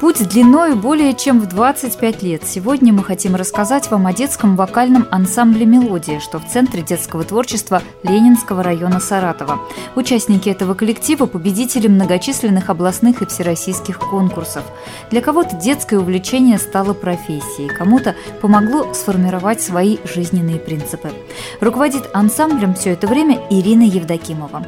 Путь 0.00 0.28
длиною 0.28 0.76
более 0.76 1.14
чем 1.14 1.40
в 1.40 1.46
25 1.46 2.22
лет. 2.22 2.42
Сегодня 2.44 2.92
мы 2.92 3.04
хотим 3.04 3.36
рассказать 3.36 3.90
вам 3.90 4.06
о 4.06 4.12
детском 4.12 4.56
вокальном 4.56 5.06
ансамбле 5.10 5.64
«Мелодия», 5.64 6.20
что 6.20 6.38
в 6.38 6.48
Центре 6.48 6.82
детского 6.82 7.22
творчества 7.22 7.80
Ленинского 8.02 8.62
района 8.62 8.98
Саратова. 8.98 9.60
Участники 9.94 10.48
этого 10.48 10.74
коллектива– 10.74 11.26
победители 11.34 11.86
многочисленных 11.86 12.70
областных 12.70 13.22
и 13.22 13.26
всероссийских 13.26 13.98
конкурсов. 13.98 14.64
Для 15.10 15.22
кого-то 15.22 15.56
детское 15.56 15.98
увлечение 15.98 16.58
стало 16.58 16.92
профессией, 16.92 17.68
кому-то 17.68 18.16
помогло 18.42 18.92
сформировать 18.94 19.62
свои 19.62 19.98
жизненные 20.04 20.58
принципы. 20.58 21.12
Руководит 21.60 22.10
ансамблем 22.12 22.74
все 22.74 22.90
это 22.90 23.06
время 23.06 23.40
Ирина 23.48 23.84
Евдокимова. 23.84 24.66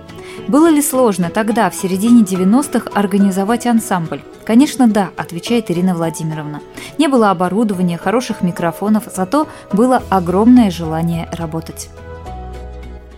Было 0.48 0.68
ли 0.70 0.80
сложно 0.80 1.30
тогда, 1.30 1.68
в 1.68 1.74
середине 1.74 2.22
90-х, 2.22 2.90
организовать 2.94 3.66
ансамбль? 3.66 4.20
Конечно, 4.44 4.86
да, 4.86 5.10
отвечает 5.16 5.70
Ирина 5.70 5.94
Владимировна. 5.94 6.60
Не 6.98 7.08
было 7.08 7.30
оборудования, 7.30 7.98
хороших 7.98 8.42
микрофонов, 8.42 9.04
зато 9.14 9.46
было 9.72 10.02
огромное 10.10 10.70
желание 10.70 11.28
работать. 11.32 11.88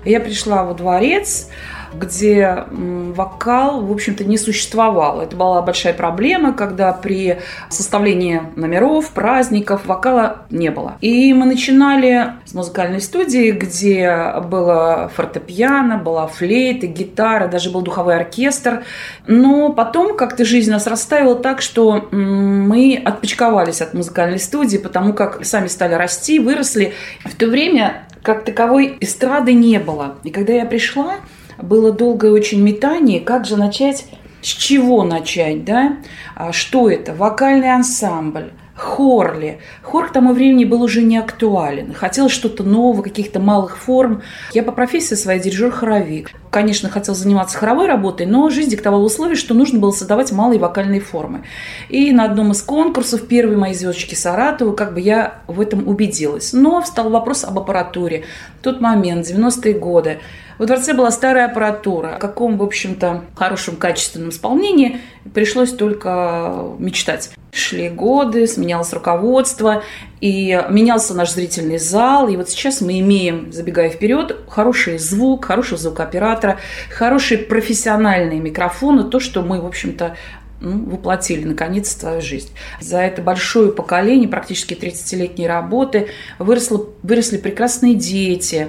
Я 0.09 0.21
пришла 0.21 0.65
во 0.65 0.73
дворец, 0.73 1.49
где 1.93 2.65
вокал, 2.71 3.83
в 3.83 3.93
общем-то, 3.93 4.25
не 4.25 4.39
существовал. 4.39 5.21
Это 5.21 5.37
была 5.37 5.61
большая 5.61 5.93
проблема, 5.93 6.53
когда 6.53 6.93
при 6.93 7.41
составлении 7.69 8.43
номеров, 8.57 9.11
праздников 9.11 9.85
вокала 9.87 10.47
не 10.51 10.71
было. 10.71 10.97
И 11.03 11.33
мы 11.35 11.45
начинали 11.45 12.33
с 12.47 12.55
музыкальной 12.55 13.01
студии, 13.03 13.51
где 13.51 14.35
было 14.45 15.11
фортепиано, 15.15 15.99
была 15.99 16.27
флейта, 16.27 16.87
гитара, 16.87 17.49
даже 17.49 17.71
был 17.71 17.83
духовой 17.83 18.17
оркестр. 18.17 18.85
Но 19.27 19.73
потом 19.73 20.17
как-то 20.17 20.47
жизнь 20.47 20.71
нас 20.71 20.87
расставила 20.87 21.35
так, 21.37 21.61
что 21.61 22.09
мы 22.11 23.01
отпочковались 23.05 23.83
от 23.83 23.93
музыкальной 23.93 24.39
студии, 24.39 24.79
потому 24.79 25.13
как 25.13 25.45
сами 25.45 25.69
стали 25.69 25.95
расти, 25.95 26.39
выросли. 26.39 26.95
В 27.25 27.35
то 27.35 27.47
время 27.47 28.08
как 28.29 28.45
таковой 28.45 28.99
эстрады 29.01 29.55
не 29.55 29.79
было. 29.79 30.17
И 30.23 30.29
когда 30.29 30.53
я 30.53 30.67
пришла, 30.67 31.15
было 31.57 31.93
долгое 31.93 32.31
очень 32.31 32.61
метание, 32.61 33.21
как 33.21 33.47
же 33.47 33.57
начать, 33.57 34.05
с 34.43 34.49
чего 34.49 35.03
начать, 35.03 35.65
да? 35.65 35.97
А 36.35 36.53
что 36.53 36.91
это? 36.91 37.15
Вокальный 37.15 37.73
ансамбль, 37.75 38.53
хор 38.79 39.39
ли. 39.39 39.59
Хор 39.83 40.09
к 40.09 40.13
тому 40.13 40.33
времени 40.33 40.65
был 40.65 40.83
уже 40.83 41.03
не 41.03 41.19
актуален. 41.19 41.93
Хотелось 41.93 42.33
что-то 42.33 42.63
нового, 42.63 43.03
каких-то 43.03 43.41
малых 43.41 43.77
форм. 43.77 44.23
Я 44.55 44.63
по 44.63 44.73
профессии 44.73 45.15
своей 45.15 45.41
дирижер-хоровик. 45.41 46.31
Конечно, 46.51 46.89
хотел 46.89 47.15
заниматься 47.15 47.59
хоровой 47.59 47.87
работой, 47.87 48.27
но 48.27 48.49
жизнь 48.49 48.71
диктовала 48.71 49.03
условия, 49.03 49.35
что 49.35 49.55
нужно 49.55 49.79
было 49.79 49.91
создавать 49.91 50.33
малые 50.33 50.59
вокальные 50.61 51.01
формы. 51.01 51.43
И 51.89 52.13
на 52.13 52.25
одном 52.25 52.53
из 52.53 52.63
конкурсов 52.63 53.27
первой 53.27 53.57
моей 53.57 53.75
звездочки 53.75 54.15
Саратова 54.15 54.75
как 54.75 54.95
бы 54.95 55.01
я 55.01 55.41
в 55.47 55.61
этом 55.61 55.87
убедилась. 55.87 56.53
Но 56.53 56.81
встал 56.81 57.11
вопрос 57.11 57.45
об 57.45 57.59
аппаратуре. 57.59 58.25
В 58.61 58.63
тот 58.63 58.81
момент, 58.81 59.27
90-е 59.27 59.75
годы, 59.75 60.21
во 60.59 60.67
дворце 60.67 60.93
была 60.93 61.11
старая 61.11 61.47
аппаратура. 61.47 62.17
О 62.17 62.19
каком, 62.19 62.59
в 62.59 62.63
общем-то, 62.63 63.25
хорошем, 63.37 63.77
качественном 63.77 64.31
исполнении 64.31 65.01
пришлось 65.33 65.73
только 65.73 66.75
мечтать. 66.79 67.31
Шли 67.53 67.89
годы, 67.89 68.47
сменялось 68.47 68.93
руководство, 68.93 69.83
и 70.21 70.61
менялся 70.69 71.15
наш 71.15 71.33
зрительный 71.33 71.79
зал. 71.79 72.29
И 72.29 72.37
вот 72.37 72.51
сейчас 72.51 72.81
мы 72.81 72.99
имеем, 73.01 73.53
забегая 73.53 73.91
вперед, 73.91 74.37
хороший 74.49 74.99
звук, 74.99 75.47
хорошего 75.47 75.79
звукооператора, 75.79 76.59
хорошие 76.91 77.39
профессиональные 77.39 78.41
микрофоны, 78.41 79.05
то, 79.05 79.21
что 79.21 79.43
мы, 79.43 79.61
в 79.61 79.67
общем-то, 79.67 80.17
ну, 80.61 80.85
воплотили 80.91 81.45
наконец 81.45 81.97
свою 81.97 82.21
жизнь. 82.21 82.51
За 82.81 82.99
это 82.99 83.23
большое 83.23 83.73
поколение, 83.73 84.29
практически 84.29 84.75
30-летней 84.75 85.47
работы, 85.47 86.09
выросло, 86.39 86.89
выросли 87.03 87.39
прекрасные 87.39 87.95
дети. 87.95 88.69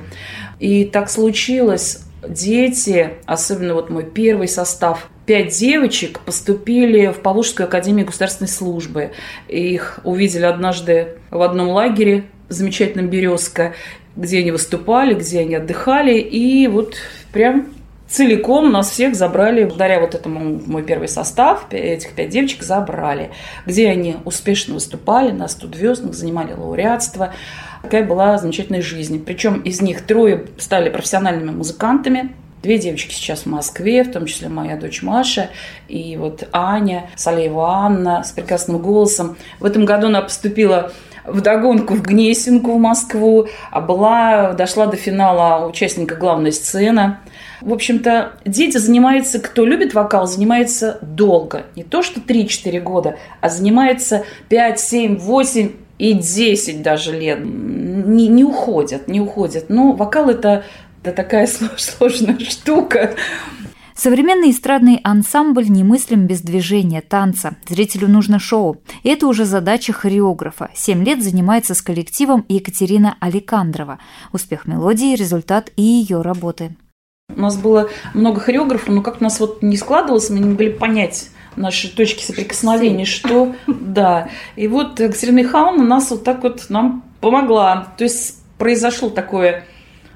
И 0.59 0.86
так 0.86 1.09
случилось, 1.09 2.03
дети, 2.28 3.12
особенно 3.25 3.74
вот 3.74 3.90
мой 3.90 4.03
первый 4.03 4.47
состав, 4.47 5.09
пять 5.25 5.58
девочек 5.58 6.19
поступили 6.19 7.08
в 7.08 7.19
Поволжскую 7.19 7.68
академию 7.68 8.06
государственной 8.06 8.50
службы. 8.50 9.12
Их 9.47 10.00
увидели 10.03 10.46
однажды 10.46 11.16
в 11.31 11.42
одном 11.42 11.69
лагере, 11.69 12.25
замечательном 12.50 13.09
«Березка», 13.09 13.74
где 14.16 14.40
они 14.40 14.52
выступали, 14.52 15.13
где 15.13 15.40
они 15.42 15.56
отдыхали. 15.56 16.18
И 16.19 16.68
вот 16.68 16.96
прям 17.31 17.68
целиком 18.09 18.72
нас 18.72 18.90
всех 18.90 19.16
забрали, 19.16 19.64
благодаря 19.64 20.00
вот 20.00 20.16
этому 20.16 20.62
мой 20.66 20.84
первый 20.84 21.08
состав, 21.08 21.68
этих 21.72 22.14
пять 22.14 22.30
девочек 22.30 22.64
забрали, 22.64 23.31
где 23.66 23.90
они 23.90 24.18
успешно 24.25 24.74
выступали 24.74 25.31
на 25.31 25.47
студвездных, 25.47 26.14
занимали 26.14 26.53
лауреатство. 26.53 27.34
Такая 27.81 28.03
была 28.03 28.38
замечательная 28.38 28.81
жизнь. 28.81 29.24
Причем 29.24 29.62
из 29.62 29.81
них 29.81 30.06
трое 30.06 30.48
стали 30.58 30.90
профессиональными 30.90 31.52
музыкантами, 31.52 32.34
Две 32.62 32.78
девочки 32.78 33.14
сейчас 33.14 33.44
в 33.44 33.46
Москве, 33.46 34.03
в 34.03 34.12
том 34.12 34.25
числе 34.25 34.50
моя 34.50 34.75
дочь 34.75 35.02
Маша 35.02 35.50
и 35.88 36.18
вот 36.18 36.50
Аня, 36.52 37.09
Салеева 37.16 37.86
Анна 37.86 38.22
с 38.22 38.31
прекрасным 38.31 38.80
голосом. 38.80 39.38
В 39.62 39.66
этом 39.66 39.86
году 39.86 40.08
она 40.08 40.22
поступила 40.22 40.92
в 41.31 41.41
догонку 41.41 41.94
в 41.94 42.01
Гнесинку 42.01 42.73
в 42.73 42.79
Москву, 42.79 43.47
а 43.72 43.81
была, 43.81 44.53
дошла 44.53 44.88
до 44.88 44.97
финала 44.97 45.67
участника 45.67 46.16
главной 46.16 46.51
сцены. 46.51 47.17
В 47.62 47.73
общем-то, 47.73 48.34
дети 48.45 48.78
занимаются, 48.78 49.39
кто 49.39 49.66
любит 49.66 49.94
вокал, 49.94 50.28
занимается 50.28 51.00
долго. 51.01 51.63
Не 51.75 51.84
то, 51.84 52.01
что 52.01 52.22
3-4 52.22 52.79
года, 52.79 53.18
а 53.41 53.50
занимается 53.50 54.23
5, 54.47 54.79
7, 54.79 55.18
8 55.18 55.72
и 55.97 56.13
10 56.13 56.81
даже 56.81 57.18
лет. 57.18 57.39
Не, 57.44 58.28
не 58.28 58.44
уходят, 58.44 59.07
не 59.07 59.19
уходят. 59.19 59.66
Но 59.69 59.91
вокал 59.91 60.29
это 60.29 60.63
это 61.03 61.16
такая 61.16 61.47
сложная 61.78 62.39
штука. 62.39 63.16
Современный 64.02 64.52
эстрадный 64.52 65.02
ансамбль 65.04 65.68
немыслим 65.68 66.26
без 66.26 66.40
движения, 66.40 67.02
танца. 67.02 67.58
Зрителю 67.68 68.08
нужно 68.08 68.40
шоу. 68.40 68.78
И 69.04 69.10
это 69.10 69.28
уже 69.28 69.44
задача 69.44 69.92
хореографа. 69.92 70.70
Семь 70.74 71.04
лет 71.04 71.22
занимается 71.22 71.76
с 71.76 71.82
коллективом 71.82 72.46
Екатерина 72.48 73.18
Аликандрова. 73.20 74.00
Успех 74.32 74.68
мелодии– 74.68 75.16
результат 75.18 75.72
и 75.76 75.82
ее 75.82 76.22
работы. 76.22 76.78
У 77.28 77.42
нас 77.42 77.58
было 77.58 77.90
много 78.14 78.40
хореографов, 78.40 78.88
но 78.88 79.02
как 79.02 79.20
у 79.20 79.24
нас 79.26 79.38
вот 79.42 79.62
не 79.62 79.76
складывалось, 79.76 80.30
мы 80.30 80.40
не 80.40 80.46
могли 80.46 80.70
понять 80.70 81.28
наши 81.58 81.94
точки 81.94 82.24
соприкосновения, 82.24 83.04
что 83.04 83.54
да. 83.68 84.30
И 84.56 84.70
вот 84.70 84.98
Екатерина 85.02 85.40
Михайловна 85.40 85.84
нас 85.84 86.10
вот 86.10 86.24
так 86.24 86.44
вот 86.44 86.68
нам 86.70 87.04
помогла. 87.20 87.94
То 87.98 88.06
есть 88.06 88.42
произошел 88.58 89.10
такой 89.10 89.64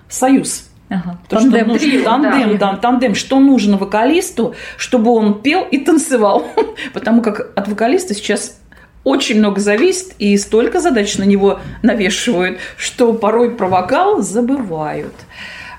союз 0.08 0.70
Ага. 0.90 1.18
То, 1.28 1.38
тандем, 1.38 1.60
что 1.60 1.66
нужно, 1.66 1.90
трио, 1.90 2.04
тандем, 2.04 2.58
да. 2.58 2.72
да, 2.72 2.78
тандем, 2.78 3.16
что 3.16 3.40
нужно 3.40 3.78
вокалисту, 3.78 4.54
чтобы 4.78 5.12
он 5.12 5.42
пел 5.42 5.64
и 5.64 5.78
танцевал. 5.78 6.46
Потому 6.94 7.22
как 7.22 7.52
от 7.56 7.68
вокалиста 7.68 8.14
сейчас 8.14 8.60
очень 9.04 9.40
много 9.40 9.60
зависит, 9.60 10.14
и 10.18 10.38
столько 10.38 10.80
задач 10.80 11.18
на 11.18 11.24
него 11.24 11.60
навешивают, 11.82 12.60
что 12.78 13.14
порой 13.14 13.52
про 13.52 13.68
вокал 13.68 14.22
забывают. 14.22 15.14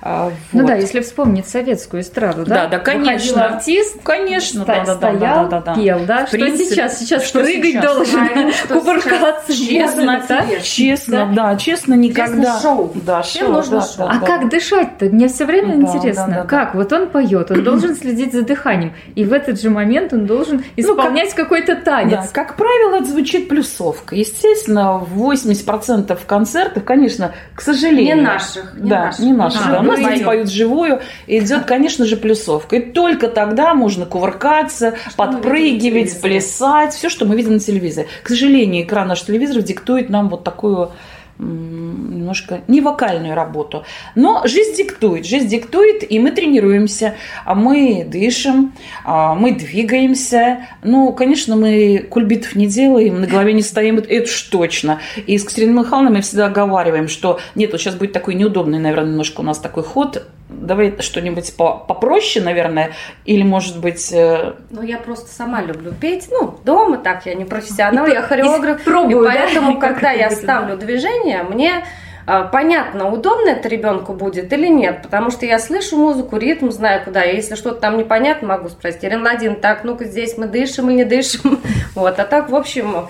А, 0.07 0.25
вот. 0.25 0.35
Ну 0.53 0.67
да, 0.67 0.75
если 0.75 1.01
вспомнить 1.01 1.49
советскую 1.49 2.03
эстраду, 2.03 2.45
да? 2.45 2.65
Да, 2.65 2.67
да, 2.67 2.79
конечно. 2.79 3.15
Выходил 3.15 3.57
артист, 3.57 4.03
конечно, 4.03 4.65
да, 4.67 4.85
да, 4.85 4.95
стоял, 4.97 5.49
да, 5.49 5.61
да, 5.61 5.61
да, 5.61 5.75
пел, 5.75 6.01
да? 6.07 6.27
В 6.27 6.29
что 6.29 6.37
принципе, 6.37 6.75
сейчас? 6.75 6.99
Сейчас 6.99 7.25
что 7.25 7.41
прыгать 7.41 7.65
сейчас? 7.65 7.83
должен, 7.83 8.53
кувыркаться. 8.69 9.57
Честно, 9.57 10.23
да? 10.29 10.45
честно, 10.63 11.33
да, 11.35 11.53
да, 11.53 11.57
честно, 11.57 11.95
никогда. 11.95 12.53
Честно, 12.53 12.61
шоу. 12.61 12.93
Да, 12.95 13.23
шоу, 13.23 13.49
нужно 13.49 13.81
да, 13.81 13.87
шоу. 13.87 13.97
Да, 13.97 14.11
а 14.11 14.19
да. 14.19 14.27
как 14.27 14.51
дышать-то? 14.51 15.07
Мне 15.07 15.29
все 15.29 15.47
время 15.47 15.77
да, 15.77 15.83
интересно, 15.85 16.27
да, 16.29 16.35
да, 16.35 16.45
как? 16.45 16.73
Да. 16.73 16.79
Вот 16.81 16.93
он 16.93 17.09
поет, 17.09 17.51
он 17.51 17.65
должен 17.65 17.97
следить 17.97 18.35
за 18.35 18.43
дыханием, 18.43 18.93
и 19.15 19.25
в 19.25 19.33
этот 19.33 19.59
же 19.59 19.71
момент 19.71 20.13
он 20.13 20.27
должен 20.27 20.63
исполнять 20.77 21.31
ну, 21.31 21.37
как, 21.37 21.49
какой-то 21.49 21.77
танец. 21.77 22.11
Да, 22.11 22.29
как 22.31 22.57
правило, 22.57 22.97
это 22.97 23.07
звучит 23.07 23.49
плюсовка. 23.49 24.15
Естественно, 24.15 24.99
в 24.99 25.33
80% 25.33 26.19
концертов, 26.27 26.85
конечно, 26.85 27.33
к 27.55 27.63
сожалению. 27.63 28.17
Не 28.17 28.23
наших. 28.23 28.75
Не 28.75 28.91
да, 28.91 29.05
наших. 29.07 29.21
не 29.21 29.33
наших. 29.33 29.67
А, 29.67 29.71
да. 29.71 29.94
Нас 30.03 30.13
дети 30.15 30.25
поют 30.25 30.51
живую 30.51 30.65
живую, 30.65 31.01
идет, 31.27 31.65
конечно 31.65 32.05
же, 32.05 32.17
плюсовка. 32.17 32.77
И 32.77 32.81
только 32.81 33.29
тогда 33.29 33.75
можно 33.75 34.07
кувыркаться, 34.07 34.95
что 35.07 35.17
подпрыгивать, 35.17 36.21
плясать, 36.21 36.95
все, 36.95 37.09
что 37.09 37.25
мы 37.25 37.37
видим 37.37 37.55
на 37.55 37.61
телевизоре. 37.61 38.09
К 38.23 38.29
сожалению, 38.29 38.85
экран 38.85 39.09
нашего 39.09 39.29
телевизора 39.29 39.63
диктует 39.63 40.11
нам 40.11 40.29
вот 40.29 40.45
такую 40.45 40.91
немножко 41.39 42.63
не 42.69 42.81
вокальную 42.81 43.35
работу. 43.35 43.85
Но 44.15 44.43
жизнь 44.47 44.77
диктует, 44.77 45.27
жизнь 45.27 45.49
диктует, 45.49 46.11
и 46.11 46.19
мы 46.19 46.31
тренируемся, 46.31 47.15
а 47.45 47.55
мы 47.55 48.07
дышим, 48.07 48.73
а 49.05 49.35
мы 49.35 49.53
двигаемся. 49.53 50.67
Ну, 50.83 51.13
конечно, 51.13 51.57
мы 51.57 52.07
кульбитов 52.09 52.55
не 52.55 52.67
делаем, 52.67 53.21
на 53.21 53.27
голове 53.27 53.53
не 53.53 53.63
стоим, 53.63 53.99
это 53.99 54.23
уж 54.23 54.43
точно. 54.43 55.01
И 55.27 55.37
с 55.39 55.45
Катериной 55.45 55.81
Михайловной 55.83 56.13
мы 56.13 56.21
всегда 56.23 56.47
оговариваем, 56.47 57.09
что 57.09 57.41
нет, 57.55 57.73
вот 57.73 57.81
сейчас 57.81 57.95
будет 57.95 58.13
такой 58.13 58.35
неудобный, 58.35 58.79
наверное, 58.79 59.11
немножко 59.11 59.41
у 59.41 59.45
нас 59.45 59.59
такой 59.59 59.83
ход, 59.83 60.27
давай 60.61 60.97
что-нибудь 61.01 61.57
по 61.57 61.77
попроще, 61.77 62.45
наверное, 62.45 62.93
или, 63.25 63.43
может 63.43 63.79
быть... 63.79 64.13
Э, 64.13 64.55
ну, 64.71 64.83
я 64.83 64.99
просто 64.99 65.33
сама 65.33 65.63
люблю 65.63 65.93
петь. 65.93 66.29
Ну, 66.31 66.59
дома 66.65 66.99
так, 66.99 67.27
я 67.27 67.35
не 67.35 67.45
профессионал, 67.45 68.07
я 68.07 68.23
хореограф. 68.23 68.81
И, 68.81 68.85
пробую, 68.85 69.23
и 69.23 69.27
поэтому, 69.27 69.75
да? 69.75 69.81
когда 69.89 70.11
я 70.13 70.31
ставлю 70.31 70.77
движение, 70.77 71.43
мне 71.43 71.85
а, 72.27 72.45
понятно, 72.45 73.11
удобно 73.11 73.51
это 73.51 73.69
ребенку 73.69 74.15
будет 74.15 74.53
или 74.53 74.67
нет, 74.67 75.03
потому 75.03 75.31
что 75.31 75.45
я 75.45 75.59
слышу 75.59 75.97
музыку, 75.99 76.39
ритм, 76.39 76.71
знаю 76.71 77.05
куда. 77.05 77.23
И 77.23 77.37
если 77.37 77.55
что-то 77.55 77.81
там 77.81 77.99
непонятно, 77.99 78.49
могу 78.49 78.69
спросить. 78.71 79.05
Ирина 79.05 79.21
Владимировна, 79.21 79.61
так, 79.61 79.85
ну-ка 79.85 80.05
здесь 80.05 80.39
мы 80.39 80.47
дышим 80.47 80.89
или 80.89 80.99
не 80.99 81.05
дышим. 81.05 81.61
Вот, 81.95 82.19
а 82.19 82.25
так, 82.25 82.51
в 82.51 82.57
общем, 82.57 83.09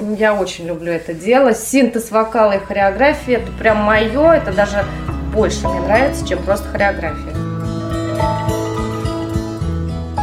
я 0.00 0.34
очень 0.34 0.66
люблю 0.66 0.92
это 0.92 1.12
дело. 1.12 1.54
Синтез 1.54 2.10
вокала 2.10 2.52
и 2.52 2.58
хореографии– 2.58 3.34
это 3.36 3.50
прям 3.52 3.78
мое, 3.78 4.32
это 4.32 4.52
даже 4.52 4.84
больше 5.36 5.68
мне 5.68 5.80
нравится, 5.80 6.26
чем 6.26 6.42
просто 6.42 6.66
хореография. 6.70 7.45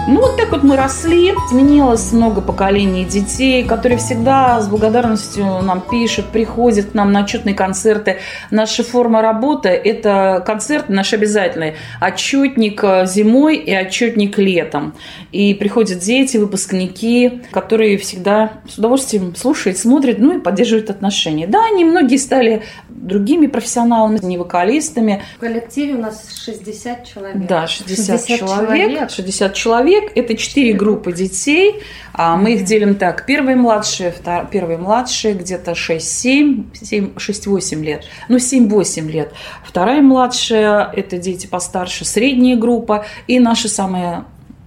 Ну, 0.06 0.20
вот 0.20 0.36
так 0.36 0.52
вот 0.52 0.64
мы 0.64 0.76
росли. 0.76 1.32
Изменилось 1.48 2.12
много 2.12 2.42
поколений 2.42 3.06
детей, 3.06 3.64
которые 3.64 3.98
всегда 3.98 4.60
с 4.60 4.68
благодарностью 4.68 5.46
нам 5.62 5.80
пишут, 5.80 6.26
приходят 6.26 6.88
к 6.88 6.94
нам 6.94 7.14
на 7.14 7.22
отчетные 7.22 7.56
концерты. 7.56 8.18
Наша 8.52 8.84
форма 8.84 9.22
работы– 9.22 9.70
это 9.70 10.44
концерт 10.46 10.90
наш 10.90 11.14
обязательный. 11.14 11.76
Отчетник 12.02 12.84
э, 12.84 13.06
зимой 13.06 13.56
и 13.56 13.74
отчетник 13.74 14.38
летом. 14.38 14.94
И 15.32 15.54
приходят 15.54 16.00
дети, 16.00 16.36
выпускники, 16.36 17.42
которые 17.52 17.98
всегда 17.98 18.52
с 18.68 18.78
удовольствием 18.78 19.34
слушают, 19.38 19.78
смотрят, 19.78 20.20
ну 20.20 20.38
и 20.38 20.42
поддерживают 20.42 20.90
отношения. 20.90 21.48
Да, 21.48 21.64
они 21.72 21.86
многие 21.86 22.18
стали 22.18 22.64
другими 22.90 23.48
профессионалами, 23.48 24.20
не 24.22 24.38
вокалистами. 24.38 25.24
В 25.38 25.40
коллективе 25.40 25.96
у 25.96 26.02
нас 26.02 26.26
60 26.44 27.06
человек. 27.06 27.48
Да, 27.48 27.68
60, 27.68 28.20
60 28.20 28.40
человек. 28.40 28.90
человек. 28.90 29.10
60 29.10 29.54
человек 29.54 29.93
человек. 29.94 30.12
Это 30.16 30.36
четыре 30.36 30.74
группы 30.74 31.12
детей. 31.12 31.82
А, 32.14 32.36
мы 32.36 32.54
их 32.54 32.64
делим 32.66 32.96
так. 32.96 33.26
Первые 33.26 33.56
младшие, 33.56 34.12
втор... 34.12 34.48
первые 34.48 34.78
младшие 34.78 35.34
где-то 35.34 35.72
6-7, 35.72 37.16
6-8 37.16 37.82
лет. 37.82 38.06
Ну, 38.30 38.38
7-8 38.38 39.10
лет. 39.10 39.34
Вторая 39.64 40.02
младшая– 40.02 40.90
это 40.96 41.18
дети 41.18 41.48
постарше, 41.48 42.06
средняя 42.06 42.58
группа. 42.58 43.06
И 43.28 43.40
наши 43.40 43.68
самые 43.68 44.26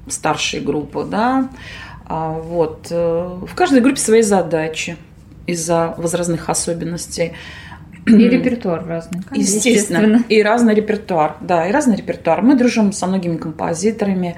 старшие 0.08 0.62
группы, 0.62 1.04
да. 1.04 1.48
А, 2.06 2.32
вот. 2.32 2.88
Э, 2.90 3.38
в 3.46 3.54
каждой 3.54 3.80
группе 3.80 4.00
свои 4.00 4.22
задачи 4.22 4.96
из-за 5.46 5.94
возрастных 5.96 6.48
особенностей. 6.48 7.32
И 8.06 8.28
репертуар 8.28 8.86
разный. 8.86 9.22
Естественно. 9.32 9.98
Естественно. 9.98 10.24
И 10.28 10.42
разный 10.42 10.74
репертуар. 10.74 11.36
Да, 11.40 11.66
и 11.66 11.72
разный 11.72 11.96
репертуар. 11.96 12.42
Мы 12.42 12.54
дружим 12.54 12.92
со 12.92 13.06
многими 13.06 13.36
композиторами. 13.36 14.36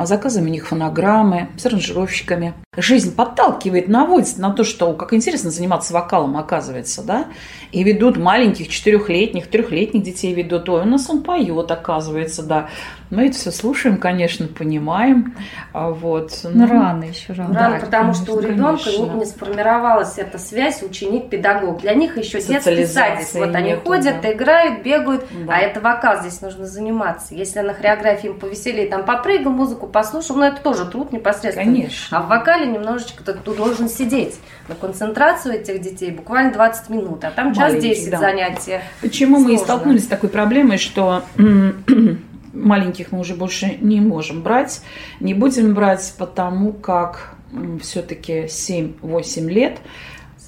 А 0.00 0.06
заказываем 0.06 0.48
у 0.48 0.52
них 0.52 0.66
фонограммы 0.68 1.48
с 1.58 1.66
аранжировщиками. 1.66 2.54
Жизнь 2.74 3.14
подталкивает, 3.14 3.88
наводит 3.88 4.38
на 4.38 4.50
то, 4.50 4.64
что 4.64 4.94
как 4.94 5.12
интересно 5.12 5.50
заниматься 5.50 5.92
вокалом, 5.92 6.38
оказывается, 6.38 7.02
да. 7.02 7.26
И 7.70 7.84
ведут 7.84 8.16
маленьких 8.16 8.68
четырехлетних, 8.68 9.48
трехлетних 9.48 10.02
детей 10.02 10.32
ведут. 10.32 10.68
Ой, 10.70 10.82
у 10.82 10.84
нас 10.86 11.10
он 11.10 11.22
поет, 11.22 11.70
оказывается, 11.70 12.42
да. 12.42 12.68
Мы 13.10 13.26
это 13.26 13.36
все 13.36 13.50
слушаем, 13.50 13.98
конечно, 13.98 14.46
понимаем. 14.46 15.34
А 15.72 15.90
вот. 15.90 16.38
Но 16.44 16.66
ну, 16.66 16.66
рано 16.66 17.04
еще 17.04 17.32
рано. 17.32 17.54
Рано, 17.54 17.74
да, 17.74 17.84
потому 17.84 18.12
конечно, 18.12 18.24
что 18.24 18.34
у 18.34 18.40
ребенка 18.40 18.84
конечно. 18.84 19.18
не 19.18 19.24
сформировалась 19.26 20.16
эта 20.16 20.38
связь 20.38 20.82
ученик-педагог. 20.82 21.80
Для 21.82 21.94
них 21.94 22.16
еще 22.16 22.40
детский 22.40 22.84
садик. 23.18 23.46
Вот 23.46 23.54
они 23.54 23.68
нету, 23.70 23.82
ходят, 23.82 24.20
да. 24.20 24.32
играют, 24.32 24.82
бегают, 24.82 25.24
да. 25.46 25.54
а 25.54 25.58
это 25.58 25.80
вокал 25.80 26.20
здесь 26.20 26.40
нужно 26.40 26.66
заниматься. 26.66 27.34
Если 27.34 27.60
на 27.60 27.74
хореографии 27.74 28.28
им 28.28 28.38
повеселее, 28.38 28.86
там 28.86 29.04
попрыгал, 29.04 29.52
музыку 29.52 29.86
послушал, 29.86 30.36
но 30.36 30.46
это 30.46 30.60
тоже 30.60 30.86
труд 30.86 31.12
непосредственно. 31.12 31.72
Конечно. 31.72 32.18
А 32.18 32.22
в 32.22 32.28
вокале 32.28 32.66
немножечко 32.66 33.22
ты, 33.24 33.34
ты 33.34 33.54
должен 33.54 33.88
сидеть 33.88 34.36
на 34.68 34.74
концентрацию 34.74 35.54
этих 35.54 35.80
детей 35.80 36.10
буквально 36.10 36.52
20 36.52 36.90
минут, 36.90 37.24
а 37.24 37.30
там 37.30 37.54
час 37.54 37.74
10 37.74 38.10
да. 38.10 38.18
занятия. 38.18 38.82
Почему 39.00 39.36
Сложно. 39.36 39.48
мы 39.48 39.54
и 39.54 39.58
столкнулись 39.58 40.04
с 40.04 40.08
такой 40.08 40.28
проблемой, 40.28 40.78
что 40.78 41.22
маленьких 42.52 43.12
мы 43.12 43.20
уже 43.20 43.34
больше 43.34 43.76
не 43.80 44.00
можем 44.00 44.42
брать, 44.42 44.80
не 45.18 45.34
будем 45.34 45.74
брать, 45.74 46.14
потому 46.18 46.72
как 46.72 47.34
все-таки 47.82 48.44
7-8 48.44 49.48
лет 49.48 49.78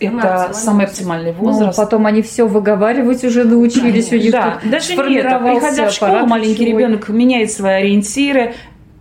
это 0.07 0.51
самый 0.53 0.87
оптимальный 0.87 1.33
ну, 1.33 1.45
возраст. 1.45 1.79
Ну, 1.79 1.85
потом 1.85 2.07
они 2.07 2.23
все 2.23 2.47
выговаривать 2.47 3.25
уже 3.25 3.45
научились, 3.45 4.13
у 4.13 4.17
них 4.17 4.33
да, 4.33 4.61
даже 4.65 4.95
нет, 4.95 5.27
приходя 5.41 5.89
в 5.89 5.93
школу, 5.93 6.27
маленький 6.27 6.65
ребенок 6.65 7.09
меняет 7.09 7.51
свои 7.51 7.83
ориентиры, 7.83 8.55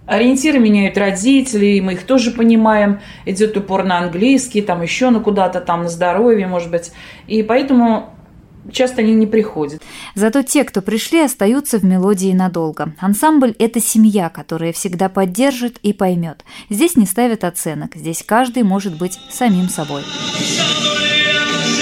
Ориентиры 0.07 0.59
меняют 0.59 0.97
родители, 0.97 1.79
мы 1.79 1.93
их 1.93 2.03
тоже 2.03 2.31
понимаем. 2.31 2.99
Идет 3.25 3.55
упор 3.55 3.85
на 3.85 3.99
английский, 3.99 4.61
там 4.61 4.81
еще 4.81 5.09
на 5.09 5.21
куда-то, 5.21 5.61
там 5.61 5.83
на 5.83 5.89
здоровье, 5.89 6.47
может 6.47 6.69
быть. 6.69 6.91
И 7.27 7.43
поэтому 7.43 8.09
часто 8.71 9.01
они 9.01 9.13
не 9.13 9.27
приходят. 9.27 9.81
Зато 10.15 10.41
те, 10.41 10.63
кто 10.63 10.81
пришли, 10.81 11.21
остаются 11.21 11.79
в 11.79 11.83
мелодии 11.83 12.33
надолго. 12.33 12.93
Ансамбль– 12.99 13.55
это 13.59 13.79
семья, 13.79 14.29
которая 14.29 14.73
всегда 14.73 15.07
поддержит 15.07 15.77
и 15.81 15.93
поймет. 15.93 16.43
Здесь 16.69 16.95
не 16.95 17.05
ставят 17.05 17.43
оценок, 17.43 17.95
здесь 17.95 18.23
каждый 18.25 18.63
может 18.63 18.97
быть 18.97 19.17
самим 19.29 19.69
собой. 19.69 20.01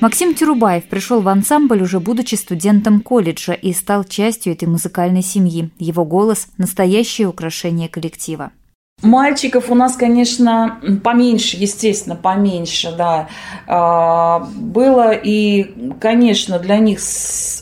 Максим 0.00 0.34
Тюрубаев 0.36 0.84
пришел 0.84 1.20
в 1.22 1.28
ансамбль 1.28 1.82
уже 1.82 1.98
будучи 1.98 2.36
студентом 2.36 3.00
колледжа 3.00 3.52
и 3.52 3.72
стал 3.72 4.04
частью 4.04 4.52
этой 4.52 4.68
музыкальной 4.68 5.22
семьи. 5.22 5.70
Его 5.80 6.04
голос– 6.04 6.46
настоящее 6.56 7.26
украшение 7.26 7.88
коллектива. 7.88 8.52
Мальчиков 9.02 9.70
у 9.70 9.74
нас, 9.74 9.96
конечно, 9.96 10.80
поменьше, 11.02 11.56
естественно, 11.56 12.14
поменьше, 12.14 12.94
да. 12.96 13.28
А, 13.66 14.48
было 14.54 15.10
и, 15.12 15.92
конечно, 16.00 16.60
для 16.60 16.78
них 16.78 16.98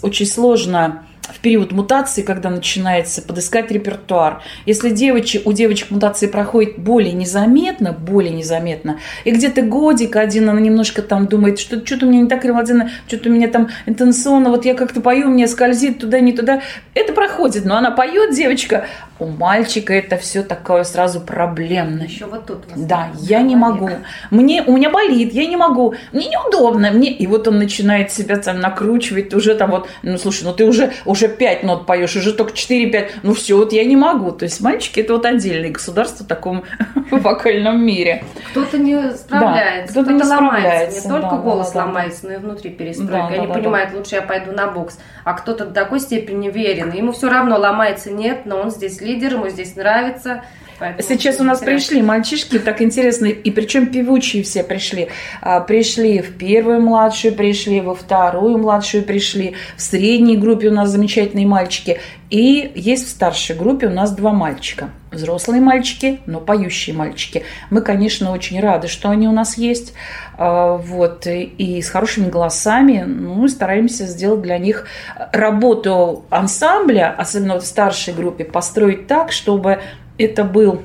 очень 0.02 0.26
сложно 0.26 1.06
в 1.32 1.40
период 1.40 1.72
мутации, 1.72 2.22
когда 2.22 2.50
начинается 2.50 3.22
подыскать 3.22 3.70
репертуар. 3.70 4.42
Если 4.64 4.90
девочек, 4.90 5.46
у 5.46 5.52
девочек 5.52 5.90
мутации 5.90 6.26
проходит 6.26 6.78
более 6.78 7.12
незаметно, 7.12 7.92
более 7.92 8.32
незаметно, 8.32 8.98
и 9.24 9.30
где-то 9.30 9.62
годик 9.62 10.16
один 10.16 10.48
она 10.48 10.60
немножко 10.60 11.02
там 11.02 11.26
думает, 11.26 11.58
что 11.58 11.84
что-то 11.84 12.06
у 12.06 12.10
меня 12.10 12.22
не 12.22 12.28
так, 12.28 12.44
Ирина 12.44 12.90
что-то 13.06 13.28
у 13.28 13.32
меня 13.32 13.48
там 13.48 13.68
интенсионно, 13.86 14.50
вот 14.50 14.64
я 14.64 14.74
как-то 14.74 15.00
пою, 15.00 15.28
мне 15.28 15.48
скользит 15.48 15.98
туда, 15.98 16.20
не 16.20 16.32
туда. 16.32 16.62
Это 16.94 17.12
проходит, 17.12 17.64
но 17.64 17.76
она 17.76 17.90
поет, 17.90 18.34
девочка, 18.34 18.86
у 19.18 19.26
мальчика 19.26 19.94
это 19.94 20.18
все 20.18 20.42
такое 20.42 20.84
сразу 20.84 21.20
проблемно. 21.20 22.02
Еще 22.02 22.26
вот 22.26 22.46
тут. 22.46 22.64
Да, 22.76 23.10
я 23.20 23.40
не 23.40 23.56
могу. 23.56 23.88
Мне, 24.30 24.62
у 24.62 24.76
меня 24.76 24.90
болит, 24.90 25.32
я 25.32 25.46
не 25.46 25.56
могу. 25.56 25.94
Мне 26.12 26.26
неудобно. 26.26 26.90
Мне... 26.90 27.10
И 27.10 27.26
вот 27.26 27.48
он 27.48 27.58
начинает 27.58 28.12
себя 28.12 28.36
там 28.36 28.60
накручивать 28.60 29.32
уже 29.32 29.54
там 29.54 29.70
вот, 29.70 29.88
ну 30.02 30.18
слушай, 30.18 30.44
ну 30.44 30.52
ты 30.52 30.66
уже, 30.66 30.92
уже 31.06 31.28
5 31.28 31.62
нот 31.62 31.86
поешь, 31.86 32.14
уже 32.16 32.32
только 32.34 32.52
4-5. 32.52 33.10
Ну 33.22 33.34
все, 33.34 33.56
вот 33.56 33.72
я 33.72 33.84
не 33.84 33.96
могу. 33.96 34.32
То 34.32 34.44
есть 34.44 34.60
мальчики 34.60 35.00
это 35.00 35.14
вот 35.14 35.24
отдельное 35.24 35.70
государство 35.70 36.24
в 36.24 36.26
таком 36.26 36.64
вокальном 37.10 37.82
мире. 37.84 38.22
Кто-то 38.50 38.76
не 38.76 39.12
справляется, 39.12 39.94
да, 39.94 40.02
кто-то, 40.02 40.18
кто 40.18 40.24
не 40.24 40.30
ломается. 40.30 41.08
Не 41.08 41.08
только 41.08 41.36
да, 41.36 41.36
голос 41.36 41.72
да, 41.72 41.84
ломается, 41.86 42.26
но 42.26 42.32
и 42.34 42.36
внутри 42.36 42.70
перестройка. 42.70 43.12
Да, 43.12 43.26
Они 43.28 43.46
да, 43.46 43.54
понимают, 43.54 43.92
да. 43.92 43.98
лучше 43.98 44.16
я 44.16 44.22
пойду 44.22 44.52
на 44.52 44.66
бокс. 44.66 44.98
А 45.24 45.32
кто-то 45.32 45.64
до 45.64 45.72
такой 45.72 46.00
степени 46.00 46.50
верен. 46.50 46.92
Ему 46.92 47.12
все 47.12 47.30
равно 47.30 47.58
ломается, 47.58 48.10
нет, 48.10 48.44
но 48.44 48.58
он 48.58 48.70
здесь 48.70 49.00
лидер, 49.06 49.34
ему 49.34 49.48
здесь 49.48 49.76
нравится. 49.76 50.44
Поэтому 50.78 51.08
Сейчас 51.08 51.40
у 51.40 51.44
нас 51.44 51.60
пришли 51.60 52.02
мальчишки, 52.02 52.58
так 52.58 52.82
интересно, 52.82 53.26
и 53.26 53.50
причем 53.50 53.86
певучие 53.86 54.42
все 54.42 54.62
пришли. 54.62 55.08
А, 55.40 55.60
пришли 55.60 56.20
в 56.20 56.36
первую 56.36 56.82
младшую, 56.82 57.34
пришли 57.34 57.80
во 57.80 57.94
вторую 57.94 58.58
младшую, 58.58 59.04
пришли 59.04 59.54
в 59.76 59.82
средней 59.82 60.36
группе 60.36 60.68
у 60.68 60.72
нас 60.72 60.90
замечательные 60.90 61.46
мальчики. 61.46 62.00
И 62.28 62.72
есть 62.74 63.06
в 63.06 63.10
старшей 63.10 63.56
группе 63.56 63.86
у 63.86 63.90
нас 63.90 64.10
два 64.10 64.32
мальчика. 64.32 64.90
Взрослые 65.12 65.62
мальчики, 65.62 66.18
но 66.26 66.40
поющие 66.40 66.94
мальчики. 66.94 67.44
Мы, 67.70 67.80
конечно, 67.80 68.32
очень 68.32 68.60
рады, 68.60 68.88
что 68.88 69.08
они 69.08 69.28
у 69.28 69.32
нас 69.32 69.56
есть. 69.56 69.94
А, 70.36 70.76
вот, 70.76 71.26
и 71.26 71.80
с 71.80 71.88
хорошими 71.88 72.28
голосами. 72.28 73.04
Ну, 73.06 73.46
стараемся 73.48 74.06
сделать 74.06 74.42
для 74.42 74.58
них 74.58 74.86
работу 75.32 76.26
ансамбля, 76.30 77.14
особенно 77.16 77.54
вот 77.54 77.62
в 77.62 77.66
старшей 77.66 78.12
группе, 78.12 78.44
построить 78.44 79.06
так, 79.06 79.32
чтобы 79.32 79.80
это 80.18 80.44
был 80.44 80.82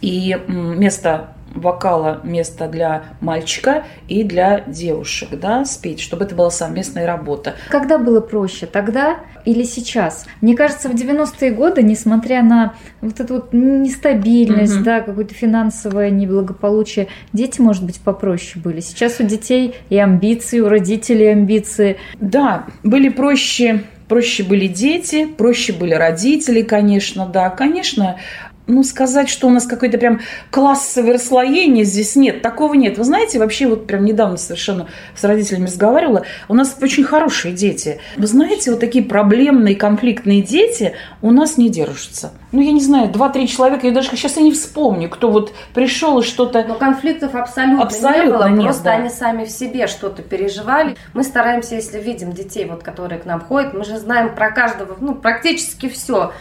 и 0.00 0.36
место 0.48 1.34
вокала 1.54 2.20
место 2.24 2.68
для 2.68 3.04
мальчика 3.20 3.84
и 4.08 4.24
для 4.24 4.60
девушек, 4.66 5.30
да, 5.40 5.64
спеть, 5.64 6.00
чтобы 6.00 6.24
это 6.24 6.34
была 6.34 6.50
совместная 6.50 7.06
работа. 7.06 7.54
Когда 7.68 7.98
было 7.98 8.20
проще, 8.20 8.66
тогда 8.66 9.18
или 9.44 9.62
сейчас? 9.62 10.26
Мне 10.40 10.56
кажется, 10.56 10.88
в 10.88 10.94
90-е 10.94 11.52
годы, 11.52 11.82
несмотря 11.82 12.42
на 12.42 12.74
вот 13.00 13.20
эту 13.20 13.34
вот 13.34 13.52
нестабильность, 13.52 14.76
угу. 14.76 14.84
да, 14.84 15.00
какое-то 15.00 15.34
финансовое 15.34 16.10
неблагополучие, 16.10 17.08
дети, 17.32 17.60
может 17.60 17.84
быть, 17.84 18.00
попроще 18.00 18.60
были. 18.62 18.80
Сейчас 18.80 19.20
у 19.20 19.24
детей 19.24 19.76
и 19.90 19.98
амбиции, 19.98 20.60
у 20.60 20.68
родителей 20.68 21.32
амбиции. 21.32 21.98
Да, 22.18 22.66
были 22.82 23.10
проще 23.10 23.84
проще 24.08 24.42
были 24.42 24.66
дети, 24.66 25.26
проще 25.26 25.72
были 25.72 25.94
родители, 25.94 26.62
конечно, 26.62 27.26
да, 27.26 27.50
конечно, 27.50 28.18
ну, 28.66 28.82
сказать, 28.82 29.28
что 29.28 29.46
у 29.46 29.50
нас 29.50 29.66
какое-то 29.66 29.98
прям 29.98 30.20
классовое 30.50 31.14
расслоение 31.14 31.84
здесь 31.84 32.16
нет, 32.16 32.40
такого 32.40 32.74
нет. 32.74 32.96
Вы 32.96 33.04
знаете, 33.04 33.38
вообще 33.38 33.66
вот 33.66 33.86
прям 33.86 34.04
недавно 34.04 34.38
совершенно 34.38 34.88
с 35.14 35.22
родителями 35.22 35.66
разговаривала, 35.66 36.24
у 36.48 36.54
нас 36.54 36.76
очень 36.80 37.04
хорошие 37.04 37.52
дети. 37.54 38.00
Вы 38.16 38.26
знаете, 38.26 38.70
вот 38.70 38.80
такие 38.80 39.04
проблемные, 39.04 39.76
конфликтные 39.76 40.40
дети 40.40 40.94
у 41.20 41.30
нас 41.30 41.58
не 41.58 41.68
держатся. 41.68 42.32
Ну, 42.52 42.60
я 42.62 42.72
не 42.72 42.80
знаю, 42.80 43.10
два-три 43.10 43.46
человека, 43.48 43.86
я 43.86 43.92
даже 43.92 44.10
сейчас 44.10 44.36
я 44.36 44.42
не 44.42 44.52
вспомню, 44.52 45.10
кто 45.10 45.30
вот 45.30 45.52
пришел 45.74 46.20
и 46.20 46.22
что-то... 46.22 46.64
Но 46.66 46.74
конфликтов 46.74 47.34
абсолютно, 47.34 47.82
абсолютно 47.82 48.22
не 48.22 48.30
было, 48.30 48.48
нет, 48.48 48.64
просто 48.64 48.84
да. 48.84 48.92
они 48.92 49.10
сами 49.10 49.44
в 49.44 49.50
себе 49.50 49.86
что-то 49.88 50.22
переживали. 50.22 50.96
Мы 51.12 51.22
стараемся, 51.22 51.74
если 51.74 52.00
видим 52.00 52.32
детей, 52.32 52.64
вот, 52.64 52.82
которые 52.82 53.20
к 53.20 53.26
нам 53.26 53.40
ходят, 53.40 53.74
мы 53.74 53.84
же 53.84 53.98
знаем 53.98 54.34
про 54.34 54.50
каждого, 54.50 54.96
ну, 55.00 55.14
практически 55.14 55.88
все 55.88 56.32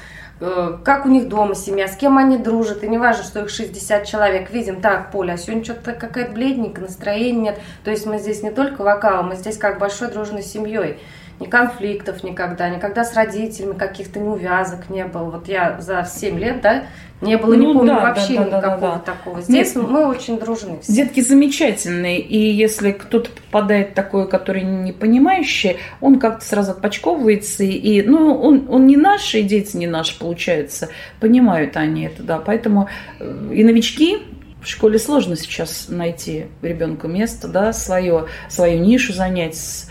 как 0.84 1.06
у 1.06 1.10
них 1.10 1.30
дома 1.30 1.56
семья, 1.56 1.88
с 1.88 1.96
кем 1.96 2.18
они 2.18 2.38
дружат, 2.38 2.84
и 2.84 2.88
не 2.88 2.98
важно, 2.98 3.24
что 3.24 3.40
их 3.40 3.50
60 3.50 4.06
человек, 4.06 4.52
видим, 4.52 4.82
так, 4.82 5.12
Поля, 5.12 5.34
а 5.34 5.38
сегодня 5.38 5.64
что-то 5.64 5.94
какая-то 5.94 6.34
бледненькая, 6.34 6.86
настроения 6.86 7.40
нет, 7.40 7.60
то 7.84 7.92
есть 7.92 8.06
мы 8.06 8.20
здесь 8.20 8.44
не 8.44 8.52
только 8.52 8.82
вокал, 8.82 9.24
мы 9.24 9.36
здесь 9.36 9.58
как 9.58 9.80
большой 9.80 10.12
дружной 10.12 10.44
семьей, 10.44 11.00
ни 11.40 11.48
конфликтов 11.48 12.24
никогда, 12.24 12.70
никогда 12.70 13.04
с 13.04 13.16
родителями 13.16 13.74
каких-то 13.74 14.20
неувязок 14.20 14.90
не 14.90 15.06
было. 15.06 15.32
Вот 15.32 15.48
я 15.48 15.80
за 15.82 16.06
7 16.10 16.40
лет, 16.40 16.62
да, 16.62 16.84
не 17.24 17.38
было, 17.38 17.56
ну, 17.56 17.68
не 17.68 17.74
помню 17.74 17.94
да, 17.94 18.00
вообще 18.02 18.38
да, 18.38 18.44
да, 18.44 18.58
никакого 18.58 18.82
да, 18.82 18.96
да, 18.96 19.00
такого. 19.00 19.42
Здесь 19.42 19.76
Нет, 19.76 19.90
мы 19.90 20.06
очень 20.08 20.38
дружны. 20.40 20.80
Все. 20.82 20.94
Детки 20.94 21.22
замечательные, 21.22 22.20
и 22.20 22.38
если 22.38 22.92
кто-то 22.92 23.30
попадает 23.32 23.92
в 23.92 23.94
такое, 23.94 24.26
который 24.26 24.64
не 24.64 24.92
понимающий, 24.92 25.78
он 26.02 26.20
как-то 26.20 26.46
сразу 26.46 26.72
отпочковывается, 26.72 27.64
и, 27.64 28.02
ну, 28.02 28.38
он, 28.40 28.68
он 28.70 28.88
не 28.88 28.98
наш, 28.98 29.36
и 29.36 29.44
дети 29.44 29.78
не 29.78 29.88
наши, 29.88 30.18
получается, 30.20 30.90
понимают 31.20 31.78
они 31.78 32.06
это, 32.06 32.24
да, 32.24 32.40
поэтому 32.40 32.90
э, 33.20 33.52
и 33.54 33.64
новички, 33.64 34.18
в 34.62 34.68
школе 34.68 34.98
сложно 34.98 35.36
сейчас 35.36 35.88
найти 35.90 36.46
ребенку 36.62 37.08
место, 37.08 37.48
да, 37.48 37.74
свое, 37.74 38.28
свою 38.50 38.80
нишу 38.80 39.14
занять, 39.14 39.88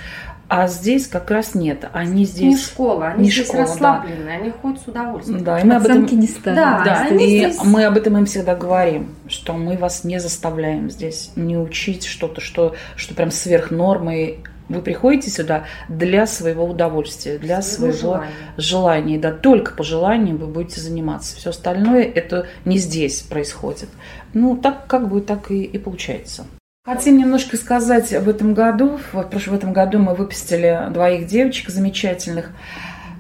а 0.55 0.69
здесь 0.69 1.07
как 1.07 1.31
раз 1.31 1.55
нет. 1.55 1.89
Они 1.95 2.27
здесь... 2.27 2.43
Не 2.43 2.57
школа, 2.59 3.07
они 3.09 3.25
не 3.25 3.31
здесь 3.31 3.47
школа, 3.47 3.63
расслаблены, 3.63 4.25
да. 4.27 4.33
они 4.33 4.51
ходят 4.51 4.81
с 4.83 4.87
удовольствием. 4.87 5.45
Да, 5.45 5.59
и 5.59 5.65
мы 5.65 5.77
об 5.77 5.85
этом... 5.85 6.05
не 6.05 6.27
ставим. 6.27 6.57
Да, 6.57 6.83
да 6.85 7.09
и 7.09 7.39
здесь... 7.39 7.65
мы 7.65 7.87
об 7.87 7.97
этом 7.97 8.19
им 8.19 8.27
всегда 8.27 8.55
говорим, 8.55 9.15
что 9.29 9.55
мы 9.55 9.79
вас 9.79 10.05
не 10.05 10.21
заставляем 10.21 10.91
здесь 10.91 11.31
не 11.37 11.57
учить 11.57 12.05
что-то, 12.05 12.43
что, 12.43 12.75
что 12.97 13.15
прям 13.15 13.31
сверх 13.31 13.71
нормы. 13.71 14.41
Вы 14.69 14.83
приходите 14.83 15.31
сюда 15.31 15.65
для 15.89 16.27
своего 16.27 16.67
удовольствия, 16.67 17.39
для 17.39 17.63
своего, 17.63 17.97
своего 17.97 18.15
желания. 18.15 18.33
желания. 18.59 19.19
Да, 19.19 19.33
только 19.33 19.73
по 19.73 19.83
желанию 19.83 20.37
вы 20.37 20.49
будете 20.49 20.83
заниматься. 20.83 21.35
Все 21.35 21.49
остальное 21.49 22.03
это 22.03 22.47
не 22.67 22.77
здесь 22.77 23.23
происходит. 23.23 23.89
Ну, 24.35 24.59
так 24.59 24.87
как 24.87 25.09
бы 25.09 25.23
так 25.23 25.51
и, 25.51 25.63
и 25.63 25.79
получается. 25.79 26.45
Хотим 26.85 27.17
немножко 27.17 27.57
сказать 27.57 28.13
об 28.13 28.29
этом 28.29 28.55
году. 28.55 28.99
Вот 29.13 29.33
в 29.33 29.55
этом 29.55 29.73
году 29.73 30.01
мы 30.01 30.17
выпустили 30.17 30.89
двоих 30.91 31.29
девочек 31.29 31.69
замечательных, 31.69 32.51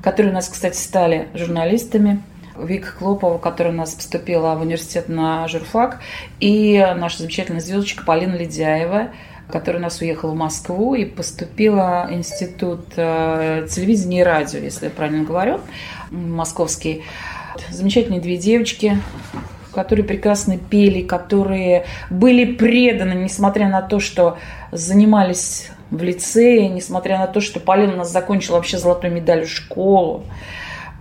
которые 0.02 0.32
у 0.32 0.34
нас, 0.34 0.48
кстати, 0.48 0.76
стали 0.76 1.28
журналистами. 1.32 2.20
Вика 2.58 2.90
Клопова, 2.98 3.38
которая 3.38 3.72
у 3.72 3.76
нас 3.76 3.92
поступила 3.92 4.56
в 4.56 4.62
университет 4.62 5.08
на 5.08 5.46
журфак, 5.46 6.00
и 6.40 6.84
наша 6.96 7.18
замечательная 7.18 7.60
звездочка 7.60 8.04
Полина 8.04 8.34
Ледяева, 8.34 9.10
которая 9.48 9.80
у 9.80 9.84
нас 9.84 10.00
уехала 10.00 10.32
в 10.32 10.36
Москву 10.36 10.96
и 10.96 11.04
поступила 11.04 12.08
в 12.10 12.14
институт 12.14 12.86
э, 12.96 13.68
телевидения 13.70 14.22
и 14.22 14.24
радио, 14.24 14.58
если 14.58 14.86
я 14.86 14.90
правильно 14.90 15.22
говорю, 15.22 15.60
московский. 16.10 17.04
Замечательные 17.70 18.20
две 18.20 18.38
девочки, 18.38 18.98
которые 19.72 20.04
прекрасно 20.04 20.58
пели, 20.58 21.02
которые 21.02 21.84
были 22.10 22.44
преданы, 22.44 23.14
несмотря 23.14 23.68
на 23.68 23.82
то, 23.82 24.00
что 24.00 24.38
занимались 24.70 25.70
в 25.90 26.02
лицее, 26.02 26.68
несмотря 26.68 27.18
на 27.18 27.26
то, 27.26 27.40
что 27.40 27.60
Полина 27.60 27.94
у 27.94 27.96
нас 27.96 28.10
закончила 28.10 28.56
вообще 28.56 28.78
золотую 28.78 29.12
медаль 29.12 29.44
в 29.44 29.50
школу. 29.50 30.24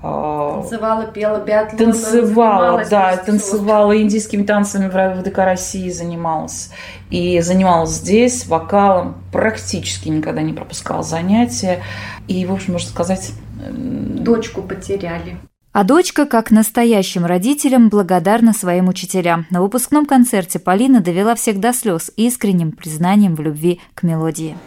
А, 0.03 0.61
танцевала, 0.61 1.05
пела 1.05 1.39
биатлон. 1.39 1.77
Танцевала, 1.77 2.83
да, 2.89 3.17
танцевала 3.17 3.95
индийскими 4.01 4.43
танцами 4.43 4.89
в 4.89 5.21
ВДК 5.21 5.39
России 5.39 5.89
занималась. 5.89 6.71
И 7.11 7.39
занималась 7.41 7.91
здесь 7.91 8.47
вокалом, 8.47 9.21
практически 9.31 10.09
никогда 10.09 10.41
не 10.41 10.53
пропускала 10.53 11.03
занятия. 11.03 11.83
И, 12.27 12.45
в 12.45 12.53
общем, 12.53 12.73
можно 12.73 12.89
сказать... 12.89 13.31
Дочку 13.69 14.63
потеряли. 14.63 15.37
А 15.73 15.85
дочка, 15.85 16.25
как 16.25 16.51
настоящим 16.51 17.25
родителям, 17.25 17.87
благодарна 17.87 18.51
своим 18.51 18.89
учителям. 18.89 19.45
На 19.49 19.61
выпускном 19.61 20.05
концерте 20.05 20.59
Полина 20.59 20.99
довела 20.99 21.33
всех 21.33 21.61
до 21.61 21.71
слез 21.71 22.11
искренним 22.17 22.73
признанием 22.73 23.35
в 23.35 23.39
любви 23.39 23.79
к 23.95 24.03
мелодии. 24.03 24.57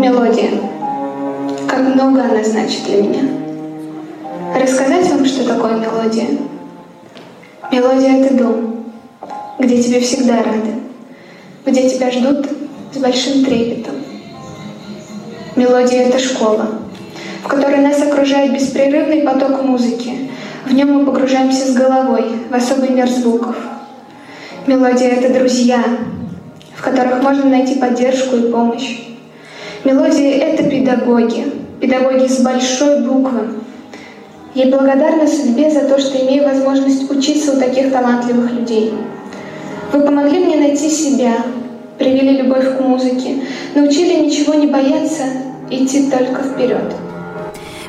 Мелодия. 0.00 0.50
Как 1.68 1.94
много 1.94 2.24
она 2.24 2.42
значит 2.42 2.82
для 2.86 3.02
меня. 3.02 3.22
Рассказать 4.60 5.08
вам, 5.10 5.24
что 5.24 5.46
такое 5.46 5.78
мелодия? 5.78 6.30
Мелодия— 7.70 8.16
это 8.24 8.34
дом, 8.34 8.84
где 9.60 9.80
тебе 9.80 10.00
всегда 10.00 10.42
рады, 10.42 10.74
где 11.64 11.88
тебя 11.88 12.10
ждут 12.10 12.48
с 12.92 12.96
большим 12.98 13.44
трепетом. 13.44 13.94
Мелодия— 15.54 16.00
это 16.08 16.18
школа— 16.18 16.68
которой 17.50 17.78
нас 17.78 18.00
окружает 18.00 18.52
беспрерывный 18.52 19.22
поток 19.22 19.64
музыки. 19.64 20.30
В 20.64 20.72
нем 20.72 20.92
мы 20.92 21.04
погружаемся 21.04 21.66
с 21.66 21.74
головой 21.74 22.26
в 22.48 22.54
особый 22.54 22.90
мир 22.90 23.08
звуков. 23.08 23.56
Мелодия— 24.68 25.08
это 25.16 25.34
друзья, 25.34 25.82
в 26.76 26.82
которых 26.82 27.24
можно 27.24 27.50
найти 27.50 27.74
поддержку 27.74 28.36
и 28.36 28.52
помощь. 28.52 29.00
Мелодия— 29.82 30.38
это 30.38 30.62
педагоги, 30.62 31.46
педагоги 31.80 32.28
с 32.28 32.38
большой 32.38 33.00
буквы. 33.00 33.48
Я 34.54 34.66
благодарна 34.66 35.26
судьбе 35.26 35.70
за 35.70 35.88
то, 35.88 35.98
что 35.98 36.24
имею 36.24 36.44
возможность 36.44 37.10
учиться 37.10 37.56
у 37.56 37.58
таких 37.58 37.92
талантливых 37.92 38.52
людей. 38.52 38.94
Вы 39.92 40.00
помогли 40.02 40.38
мне 40.38 40.56
найти 40.56 40.88
себя, 40.88 41.34
привели 41.98 42.42
любовь 42.42 42.76
к 42.76 42.80
музыке, 42.80 43.42
научили 43.74 44.24
ничего 44.24 44.54
не 44.54 44.68
бояться, 44.68 45.24
идти 45.68 46.08
только 46.08 46.44
вперед. 46.44 46.94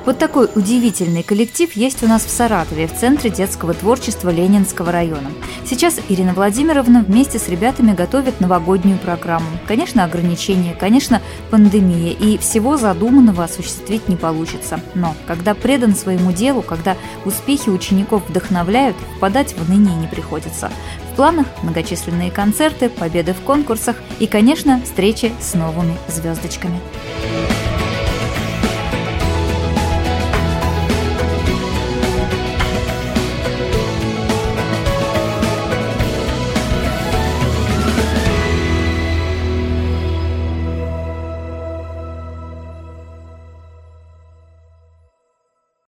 Вот 0.04 0.18
такой 0.18 0.50
удивительный 0.56 1.22
коллектив 1.22 1.72
есть 1.74 2.02
у 2.02 2.08
нас 2.08 2.26
в 2.26 2.30
Саратове, 2.30 2.88
в 2.88 2.98
Центре 2.98 3.30
детского 3.30 3.76
творчества 3.76 4.32
Ленинского 4.32 4.92
района. 4.92 5.32
Сейчас 5.64 6.00
Ирина 6.10 6.34
Владимировна 6.34 7.04
вместе 7.08 7.38
с 7.38 7.48
ребятами 7.48 7.94
готовит 7.94 8.40
новогоднюю 8.40 8.98
программу. 8.98 9.46
Конечно, 9.68 10.04
ограничения, 10.04 10.74
конечно, 10.74 11.22
пандемия, 11.52 12.14
и 12.14 12.40
всего 12.40 12.78
задуманного 12.78 13.44
осуществить 13.44 14.10
не 14.10 14.16
получится. 14.16 14.80
Но 14.96 15.16
когда 15.28 15.54
предан 15.54 15.96
своему 15.96 16.32
делу, 16.32 16.64
когда 16.64 16.98
успехи 17.24 17.70
учеников 17.70 18.28
вдохновляют, 18.28 18.96
впадать 19.18 19.56
в 19.56 19.70
ныне 19.70 19.94
не 19.94 20.08
приходится. 20.08 20.72
В 21.12 21.16
планах 21.16 21.46
многочисленные 21.62 22.32
концерты, 22.32 22.90
победы 22.90 23.34
в 23.34 23.42
конкурсах 23.42 23.98
и, 24.20 24.26
конечно, 24.26 24.82
встречи 24.84 25.32
с 25.40 25.54
новыми 25.54 25.96
звездочками. 26.08 26.80